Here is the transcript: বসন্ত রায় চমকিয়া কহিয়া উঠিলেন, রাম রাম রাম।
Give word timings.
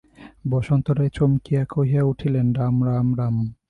বসন্ত 0.49 0.85
রায় 0.89 1.11
চমকিয়া 1.13 1.63
কহিয়া 1.65 2.03
উঠিলেন, 2.03 2.47
রাম 2.53 2.75
রাম 2.85 3.07
রাম। 3.17 3.35